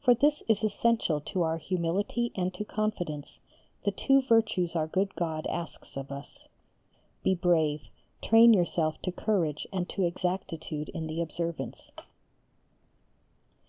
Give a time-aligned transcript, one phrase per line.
[0.00, 3.40] For this is essential to our humility and to confidence,
[3.82, 6.46] the two virtues our good God asks of us.
[7.24, 7.88] Be brave,
[8.22, 11.90] train yourself to courage and to exactitude in the observance.